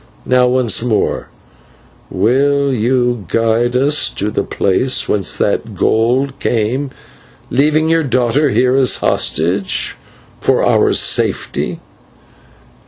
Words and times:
Now, 0.25 0.47
once 0.47 0.81
more, 0.81 1.29
will 2.09 2.73
you 2.73 3.25
guide 3.27 3.75
us 3.75 4.09
to 4.09 4.31
the 4.31 4.41
place 4.43 5.07
whence 5.07 5.37
that 5.37 5.75
gold 5.75 6.39
came, 6.39 6.89
leaving 7.51 7.87
your 7.87 8.01
daughter 8.03 8.49
here 8.49 8.73
as 8.73 8.95
hostage 8.95 9.95
for 10.39 10.65
our 10.65 10.91
safety?" 10.93 11.81